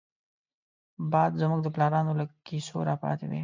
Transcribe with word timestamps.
باد 1.11 1.31
زمونږ 1.41 1.61
د 1.63 1.67
پلارانو 1.75 2.17
له 2.19 2.25
کيسو 2.47 2.77
راپاتې 2.89 3.25
دی 3.31 3.39